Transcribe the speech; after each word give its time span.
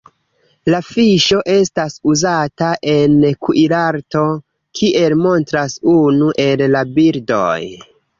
La 0.73 0.77
fiŝo 0.85 1.41
estas 1.55 1.97
uzata 2.13 2.69
en 2.93 3.17
kuirarto, 3.47 4.23
kiel 4.79 5.15
montras 5.25 5.77
unu 5.93 6.31
el 6.47 6.65
la 6.77 6.83
bildoj. 6.97 7.61